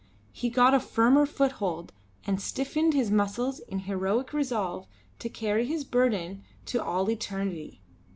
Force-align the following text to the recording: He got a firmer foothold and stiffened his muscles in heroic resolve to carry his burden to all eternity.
He 0.31 0.49
got 0.49 0.73
a 0.73 0.79
firmer 0.79 1.27
foothold 1.27 1.93
and 2.25 2.41
stiffened 2.41 2.95
his 2.95 3.11
muscles 3.11 3.59
in 3.59 3.81
heroic 3.81 4.33
resolve 4.33 4.87
to 5.19 5.29
carry 5.29 5.67
his 5.67 5.83
burden 5.83 6.43
to 6.65 6.83
all 6.83 7.07
eternity. 7.11 7.83